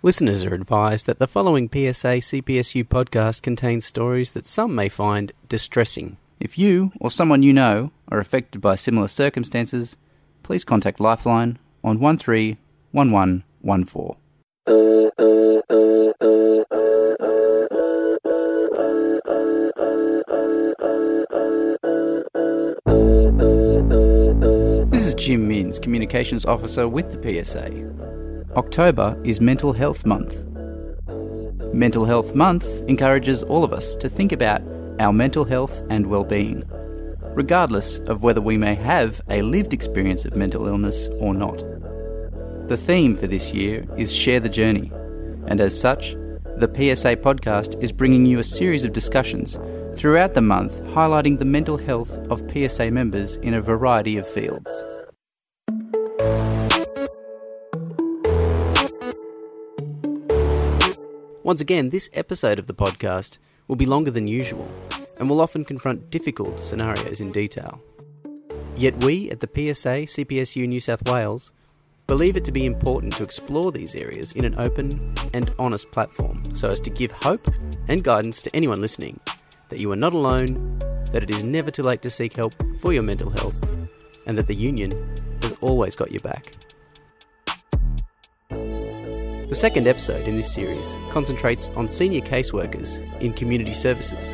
[0.00, 5.32] Listeners are advised that the following PSA CPSU podcast contains stories that some may find
[5.48, 6.18] distressing.
[6.38, 9.96] If you or someone you know are affected by similar circumstances,
[10.44, 14.14] please contact Lifeline on 131114.
[24.92, 28.27] This is Jim Minns, Communications Officer with the PSA.
[28.56, 30.34] October is Mental Health Month.
[31.74, 34.62] Mental Health Month encourages all of us to think about
[34.98, 36.64] our mental health and well-being,
[37.34, 41.58] regardless of whether we may have a lived experience of mental illness or not.
[42.68, 44.90] The theme for this year is Share the Journey,
[45.46, 46.12] and as such,
[46.56, 49.58] the PSA podcast is bringing you a series of discussions
[49.94, 54.70] throughout the month highlighting the mental health of PSA members in a variety of fields.
[61.48, 63.38] Once again, this episode of the podcast
[63.68, 64.70] will be longer than usual
[65.16, 67.80] and will often confront difficult scenarios in detail.
[68.76, 71.52] Yet we at the PSA CPSU New South Wales
[72.06, 74.90] believe it to be important to explore these areas in an open
[75.32, 77.48] and honest platform so as to give hope
[77.88, 79.18] and guidance to anyone listening
[79.70, 80.78] that you are not alone,
[81.12, 83.56] that it is never too late to seek help for your mental health,
[84.26, 84.90] and that the union
[85.40, 86.44] has always got your back.
[89.48, 94.28] The second episode in this series concentrates on senior caseworkers in community services,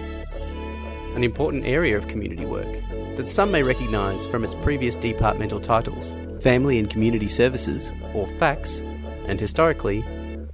[1.15, 2.83] an important area of community work
[3.17, 8.81] that some may recognise from its previous departmental titles Family and Community Services, or FACS,
[9.29, 10.05] and historically,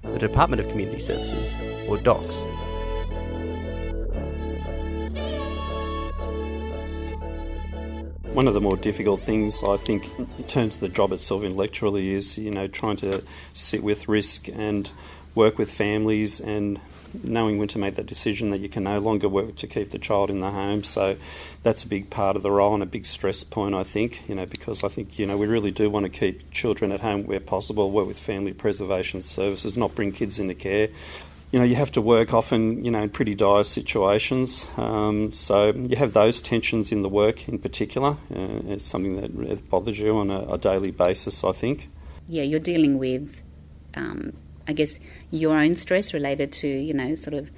[0.03, 1.55] the Department of Community Services,
[1.89, 2.50] or DOCS.
[8.33, 12.15] One of the more difficult things, I think, in terms of the job itself intellectually,
[12.15, 14.91] is you know trying to sit with risk and
[15.35, 16.81] work with families and
[17.25, 19.99] knowing when to make that decision that you can no longer work to keep the
[19.99, 20.85] child in the home.
[20.85, 21.17] So
[21.65, 24.35] that's a big part of the role and a big stress point, I think, you
[24.37, 27.27] know, because I think, you know, we really do want to keep children at home
[27.27, 30.89] where possible, work with family preservation services, not bring kids into care
[31.53, 34.67] you know, you have to work often, you know, in pretty dire situations.
[34.77, 38.17] Um, so you have those tensions in the work in particular.
[38.35, 41.89] Uh, it's something that bothers you on a, a, daily basis, I think.
[42.29, 43.43] Yeah, you're dealing with,
[43.95, 44.33] um,
[44.69, 45.01] I guess,
[45.33, 47.51] your own stress related to, you know, sort of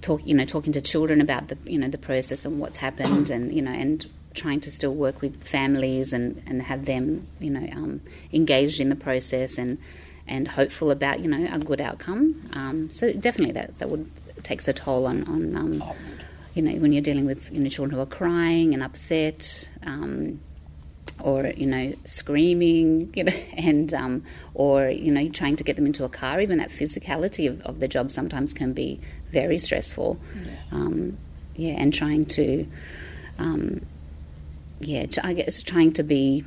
[0.00, 3.30] talk, you know, talking to children about the, you know, the process and what's happened,
[3.30, 7.50] and you know, and trying to still work with families and and have them, you
[7.50, 8.00] know, um,
[8.32, 9.78] engaged in the process and
[10.30, 12.48] and hopeful about you know a good outcome.
[12.54, 14.10] Um, so definitely that that would
[14.42, 15.84] takes a toll on on um,
[16.54, 19.68] you know when you're dealing with you know children who are crying and upset.
[19.84, 20.40] Um,
[21.22, 24.24] or you know screaming you know and um,
[24.54, 27.78] or you know trying to get them into a car even that physicality of, of
[27.78, 28.98] the job sometimes can be
[29.30, 31.18] very stressful yeah, um,
[31.56, 32.66] yeah and trying to
[33.38, 33.84] um,
[34.78, 36.42] yeah I guess trying to be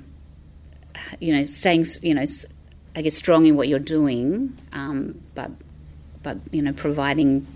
[1.20, 2.26] you know staying you know
[2.96, 5.52] I guess, strong in what you're doing, um, but
[6.22, 7.48] but you know, providing,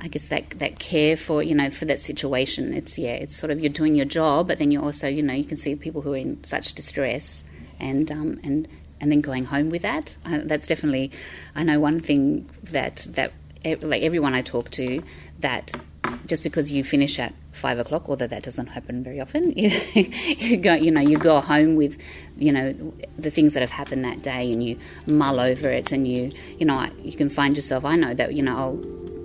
[0.00, 2.72] I guess that that care for you know for that situation.
[2.72, 5.34] It's yeah, it's sort of you're doing your job, but then you also you know
[5.34, 7.44] you can see people who are in such distress,
[7.78, 8.68] and um, and
[9.00, 10.16] and then going home with that.
[10.24, 11.10] Uh, that's definitely,
[11.54, 13.32] I know one thing that that
[13.82, 15.02] like everyone I talk to
[15.40, 15.72] that
[16.26, 20.56] just because you finish at five o'clock, although that doesn't happen very often, you, you
[20.56, 21.98] go, you know, you go home with,
[22.36, 22.72] you know,
[23.18, 26.66] the things that have happened that day, and you mull over it, and you, you
[26.66, 27.84] know, you can find yourself.
[27.84, 28.76] I know that, you know, I'll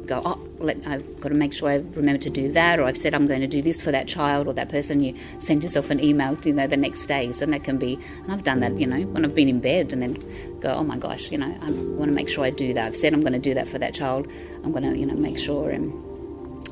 [0.06, 2.98] go, oh, let, I've got to make sure I remember to do that, or I've
[2.98, 5.02] said I'm going to do this for that child or that person.
[5.02, 8.00] You send yourself an email, you know, the next day, so that can be.
[8.24, 10.18] And I've done that, you know, when I've been in bed, and then
[10.60, 12.86] go, oh my gosh, you know, I want to make sure I do that.
[12.86, 14.28] I've said I'm going to do that for that child.
[14.64, 16.13] I'm going to, you know, make sure and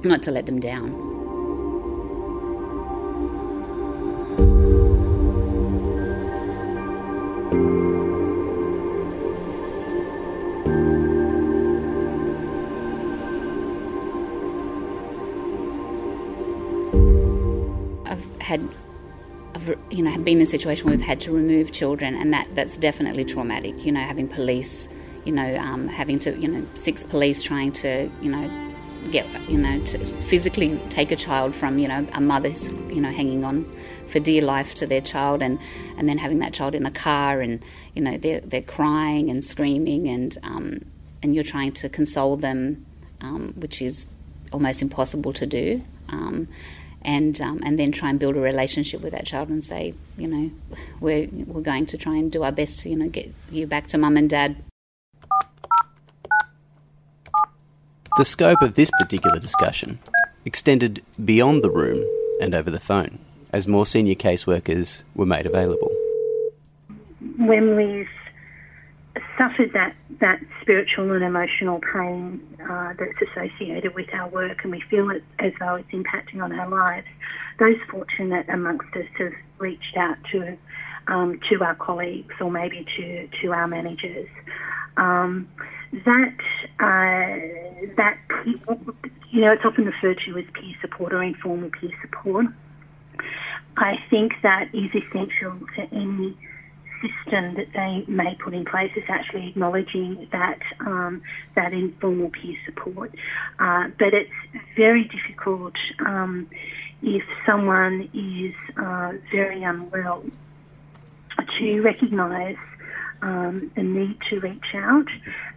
[0.03, 1.09] not to let them down.
[18.05, 18.67] I've had
[19.53, 22.47] I've, you know, been in a situation where we've had to remove children, and that,
[22.55, 23.85] that's definitely traumatic.
[23.85, 24.87] You know, having police,
[25.25, 28.70] you know, um, having to, you know, six police trying to, you know,
[29.09, 33.09] get you know to physically take a child from you know a mother's you know
[33.09, 33.65] hanging on
[34.07, 35.57] for dear life to their child and
[35.97, 37.63] and then having that child in a car and
[37.95, 40.79] you know they're they're crying and screaming and um,
[41.23, 42.85] and you're trying to console them
[43.21, 44.05] um, which is
[44.51, 46.47] almost impossible to do um,
[47.01, 50.27] and um, and then try and build a relationship with that child and say you
[50.27, 50.51] know
[50.99, 53.87] we're we're going to try and do our best to you know get you back
[53.87, 54.55] to mum and dad
[58.17, 59.99] The scope of this particular discussion
[60.43, 62.05] extended beyond the room
[62.41, 63.19] and over the phone
[63.53, 65.91] as more senior caseworkers were made available.
[67.37, 68.09] When we've
[69.37, 74.81] suffered that, that spiritual and emotional pain uh, that's associated with our work and we
[74.81, 77.07] feel it as though it's impacting on our lives,
[77.59, 80.57] those fortunate amongst us have reached out to
[81.07, 84.29] um, to our colleagues or maybe to, to our managers.
[84.97, 85.47] Um,
[86.05, 86.37] that
[86.79, 88.17] uh, that
[89.31, 92.45] you know it's often referred to as peer support or informal peer support.
[93.77, 96.37] I think that is essential to any
[97.01, 101.21] system that they may put in place is actually acknowledging that um,
[101.55, 103.13] that informal peer support.
[103.59, 104.31] Uh, but it's
[104.75, 105.73] very difficult
[106.05, 106.47] um,
[107.01, 110.23] if someone is uh, very unwell
[111.57, 112.57] to recognise
[113.21, 115.07] um, the need to reach out,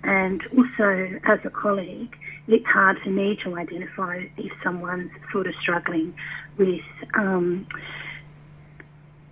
[0.02, 2.14] and also as a colleague,
[2.46, 6.14] it's hard for me to identify if someone's sort of struggling
[6.58, 6.80] with
[7.14, 7.66] um,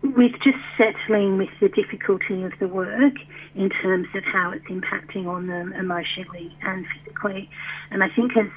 [0.02, 3.14] with just settling with the difficulty of the work
[3.54, 7.48] in terms of how it's impacting on them emotionally and physically.
[7.90, 8.48] And I think as,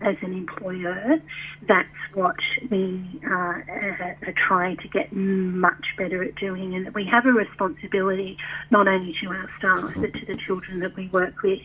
[0.00, 1.18] as an employer,
[1.66, 2.36] that's what
[2.70, 6.74] we uh, are trying to get much better at doing.
[6.74, 8.36] And that we have a responsibility
[8.70, 11.60] not only to our staff, but to the children that we work with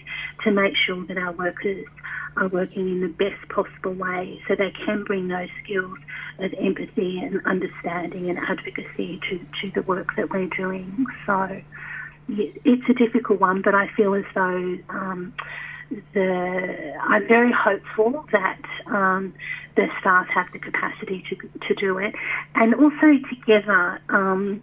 [0.45, 1.86] to make sure that our workers
[2.39, 5.98] are working in the best possible way so they can bring those skills
[6.39, 11.06] of empathy and understanding and advocacy to, to the work that we're doing.
[11.25, 11.62] So
[12.30, 15.34] it's a difficult one, but I feel as though um,
[16.13, 19.33] the I'm very hopeful that um,
[19.75, 21.36] the staff have the capacity to
[21.68, 22.13] to do it,
[22.56, 24.01] and also together.
[24.10, 24.62] Um,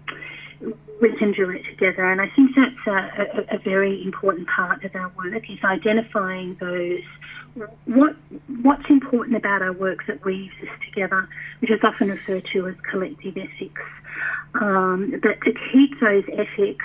[1.01, 4.85] we can do it together, and I think that's a, a, a very important part
[4.85, 7.03] of our work is identifying those
[7.87, 8.17] what
[8.63, 11.29] what's important about our work that weaves us together,
[11.61, 13.83] which is often referred to as collective ethics.
[14.55, 16.85] Um, but to keep those ethics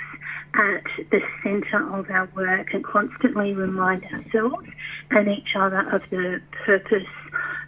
[0.54, 4.66] at the centre of our work and constantly remind ourselves
[5.10, 7.06] and each other of the purpose,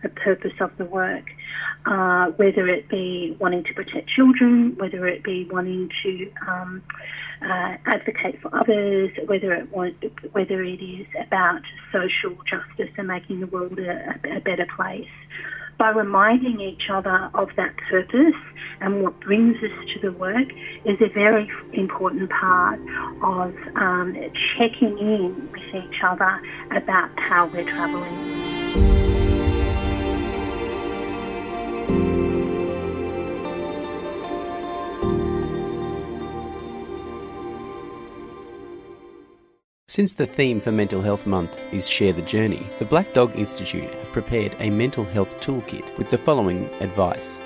[0.03, 1.25] the purpose of the work.
[1.85, 6.81] Uh, whether it be wanting to protect children, whether it be wanting to um,
[7.43, 9.97] uh, advocate for others, whether it want,
[10.33, 15.09] whether it is about social justice and making the world a, a better place.
[15.79, 18.41] By reminding each other of that purpose
[18.81, 20.49] and what brings us to the work
[20.85, 22.79] is a very important part
[23.23, 24.15] of um,
[24.57, 26.41] checking in with each other
[26.71, 28.42] about how we're travelling.
[39.93, 43.93] Since the theme for Mental Health Month is Share the Journey, the Black Dog Institute
[43.97, 47.39] have prepared a mental health toolkit with the following advice.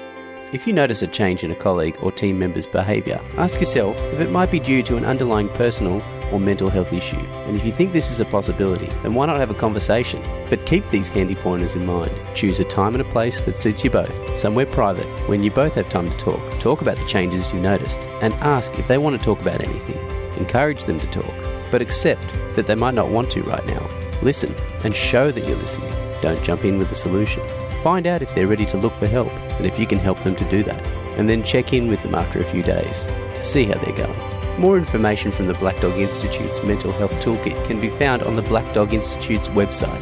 [0.53, 4.21] If you notice a change in a colleague or team member's behaviour, ask yourself if
[4.21, 6.01] it might be due to an underlying personal
[6.33, 7.17] or mental health issue.
[7.17, 10.23] And if you think this is a possibility, then why not have a conversation?
[10.51, 12.13] But keep these handy pointers in mind.
[12.35, 15.75] Choose a time and a place that suits you both, somewhere private, when you both
[15.75, 16.61] have time to talk.
[16.61, 19.99] Talk about the changes you noticed, and ask if they want to talk about anything.
[20.37, 23.89] Encourage them to talk but accept that they might not want to right now.
[24.23, 25.93] Listen and show that you're listening.
[26.23, 27.47] Don't jump in with a solution.
[27.83, 30.37] Find out if they're ready to look for help and if you can help them
[30.37, 30.85] to do that.
[31.19, 34.26] And then check in with them after a few days to see how they're going.
[34.59, 38.43] More information from the Black Dog Institute's mental health toolkit can be found on the
[38.43, 40.01] Black Dog Institute's website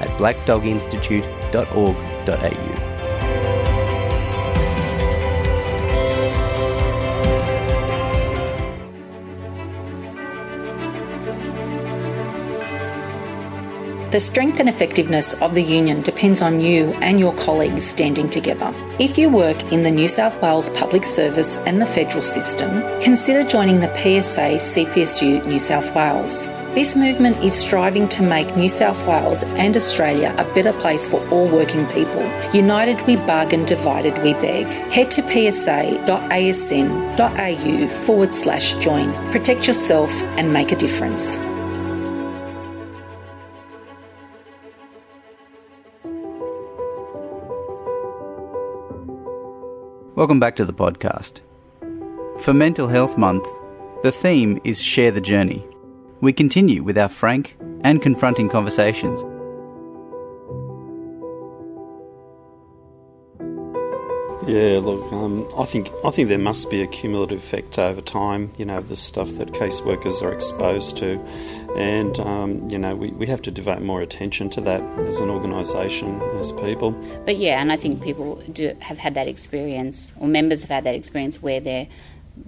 [0.00, 2.73] at blackdoginstitute.org.au.
[14.14, 18.72] The strength and effectiveness of the union depends on you and your colleagues standing together.
[19.00, 23.42] If you work in the New South Wales public service and the federal system, consider
[23.42, 26.46] joining the PSA CPSU New South Wales.
[26.76, 31.18] This movement is striving to make New South Wales and Australia a better place for
[31.30, 32.22] all working people.
[32.52, 34.66] United we bargain, divided we beg.
[34.92, 35.98] Head to psa.asn.au
[37.88, 39.12] forward slash join.
[39.32, 41.36] Protect yourself and make a difference.
[50.16, 51.40] Welcome back to the podcast.
[52.38, 53.48] For Mental Health Month,
[54.04, 55.66] the theme is Share the Journey.
[56.20, 59.24] We continue with our frank and confronting conversations.
[64.46, 68.52] Yeah, look, um, I think I think there must be a cumulative effect over time.
[68.58, 71.18] You know, the stuff that caseworkers are exposed to,
[71.74, 75.28] And, um, you know, we, we have to devote more attention to that as an
[75.28, 76.92] organisation, as people.
[77.24, 80.84] But yeah, and I think people do have had that experience, or members have had
[80.84, 81.88] that experience where they're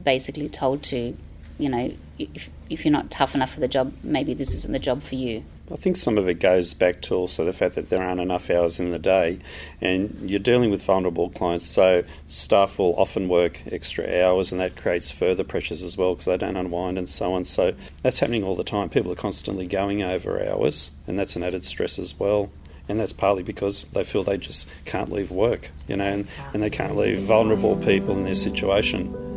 [0.05, 1.17] basically told to,
[1.59, 4.79] you know, if, if you're not tough enough for the job, maybe this isn't the
[4.79, 5.43] job for you.
[5.71, 8.51] I think some of it goes back to also the fact that there aren't enough
[8.51, 9.39] hours in the day,
[9.81, 14.77] and you're dealing with vulnerable clients, so staff will often work extra hours, and that
[14.77, 17.45] creates further pressures as well because they don't unwind and so on.
[17.45, 18.89] So that's happening all the time.
[18.89, 22.51] People are constantly going over hours, and that's an added stress as well.
[22.89, 26.63] And that's partly because they feel they just can't leave work, you know, and, and
[26.63, 29.36] they can't leave vulnerable people in their situation.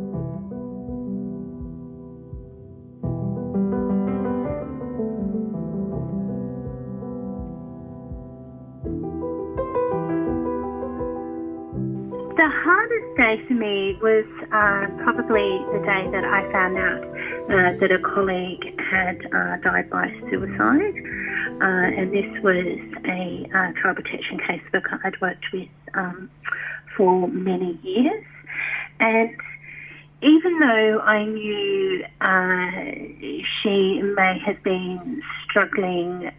[13.60, 19.25] Me was uh, probably the day that I found out uh, that a colleague had
[19.34, 20.96] uh, died by suicide.
[21.62, 26.30] Uh, and this was a uh, child protection casework I'd worked with um,
[26.96, 28.24] for many years.
[29.00, 29.30] And
[30.22, 32.72] even though I knew uh,
[33.62, 36.32] she may have been struggling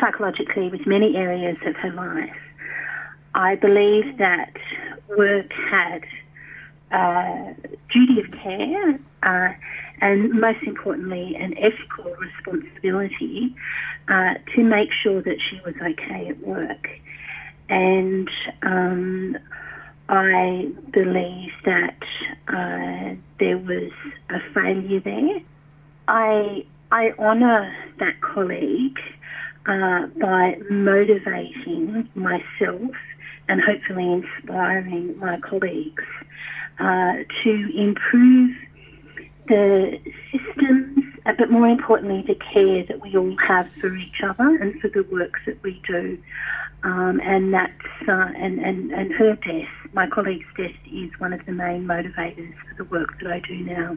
[0.00, 2.36] psychologically with many areas of her life,
[3.34, 4.52] I believe that
[5.16, 6.04] work had
[6.90, 7.54] a
[7.92, 9.52] duty of care uh,
[10.00, 13.54] and most importantly an ethical responsibility
[14.08, 16.88] uh, to make sure that she was okay at work.
[17.68, 18.28] And
[18.62, 19.38] um,
[20.08, 22.02] I believe that
[22.48, 23.90] uh, there was
[24.28, 25.40] a failure there.
[26.06, 28.98] I I honour that colleague
[29.66, 32.90] uh, by motivating myself
[33.48, 36.04] and hopefully inspiring my colleagues
[36.78, 38.56] uh, to improve
[39.48, 40.00] the
[40.32, 44.80] systems, uh, but more importantly, the care that we all have for each other and
[44.80, 46.18] for the work that we do.
[46.82, 47.72] Um, and that's
[48.06, 52.54] uh, and, and, and her death, my colleague's death, is one of the main motivators
[52.68, 53.96] for the work that I do now.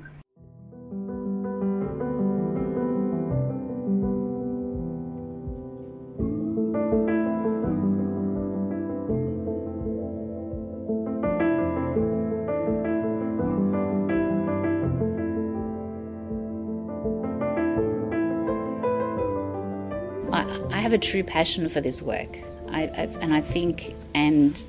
[20.98, 22.38] A true passion for this work,
[22.70, 22.84] I,
[23.22, 24.62] and I think and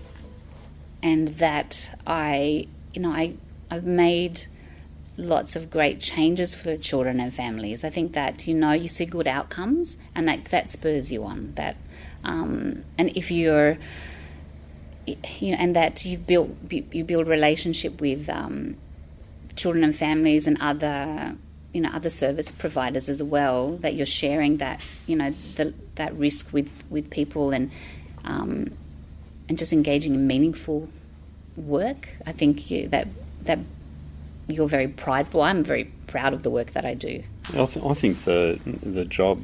[1.02, 3.34] and that I you know I
[3.70, 4.46] I've made
[5.16, 7.82] lots of great changes for children and families.
[7.82, 11.54] I think that you know you see good outcomes, and that that spurs you on.
[11.54, 11.76] That
[12.24, 13.78] um, and if you're
[15.06, 18.76] you know, and that you build you build relationship with um,
[19.56, 21.36] children and families and other
[21.72, 26.14] you know other service providers as well that you're sharing that you know the, that
[26.14, 27.70] risk with with people and
[28.24, 28.72] um,
[29.48, 30.88] and just engaging in meaningful
[31.56, 32.08] work.
[32.26, 33.06] I think you, that
[33.42, 33.58] that
[34.48, 35.42] you're very prideful.
[35.42, 37.22] I'm very proud of the work that I do.
[37.50, 39.42] I, th- I think the the job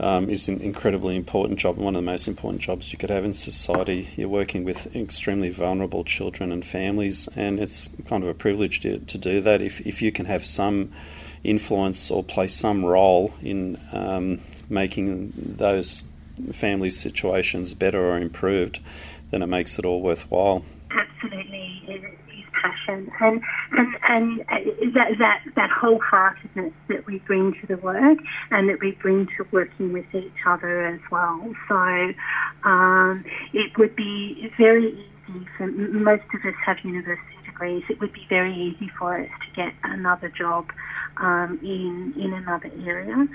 [0.00, 3.24] um, is an incredibly important job, one of the most important jobs you could have
[3.24, 4.08] in society.
[4.16, 8.98] You're working with extremely vulnerable children and families, and it's kind of a privilege to,
[8.98, 9.60] to do that.
[9.60, 10.90] If, if you can have some
[11.44, 16.04] influence or play some role in um, making those
[16.52, 18.80] families' situations better or improved,
[19.30, 20.64] then it makes it all worthwhile.
[20.90, 21.80] Absolutely
[22.60, 28.18] passion and and and that that that wholeheartedness that we bring to the work
[28.50, 31.54] and that we bring to working with each other as well.
[31.68, 32.12] So
[32.64, 37.84] um, it would be very easy for most of us have university degrees.
[37.88, 40.70] It would be very easy for us to get another job
[41.18, 43.26] um, in in another area,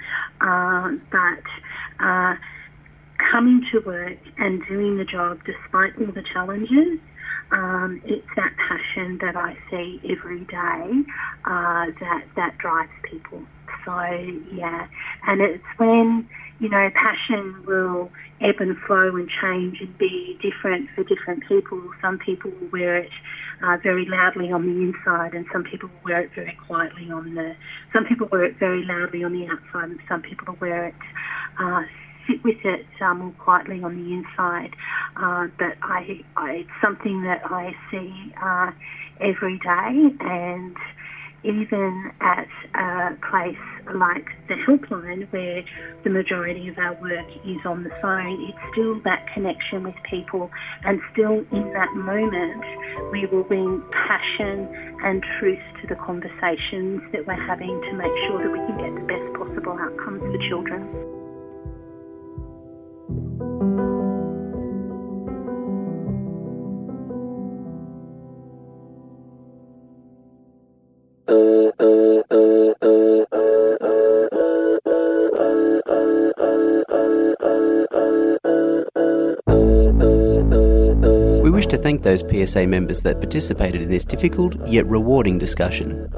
[0.42, 2.04] uh, but.
[2.06, 2.36] Uh,
[3.32, 7.00] coming to work and doing the job despite all the challenges
[7.52, 11.04] um, it's that passion that I see every day
[11.46, 13.44] uh, that that drives people.
[13.86, 14.02] So
[14.52, 14.88] yeah,
[15.28, 16.28] and it's when
[16.60, 18.10] you know passion will
[18.42, 21.82] ebb and flow and change and be different for different people.
[22.02, 23.12] Some people will wear it
[23.64, 27.36] uh, very loudly on the inside, and some people will wear it very quietly on
[27.36, 27.56] the.
[27.94, 30.96] Some people wear it very loudly on the outside, and some people will wear it
[31.60, 31.84] uh,
[32.28, 34.76] sit with it um, more quietly on the inside.
[35.16, 38.72] Uh, but I, I, it's something that I see uh,
[39.22, 40.76] every day, and
[41.44, 43.58] even at a place
[43.94, 45.64] like the helpline where
[46.04, 50.50] the majority of our work is on the phone, it's still that connection with people
[50.84, 52.64] and still in that moment
[53.12, 54.68] we will bring passion
[55.04, 58.94] and truth to the conversations that we're having to make sure that we can get
[58.96, 61.15] the best possible outcomes for children.
[81.96, 86.10] Thank those PSA members that participated in this difficult yet rewarding discussion.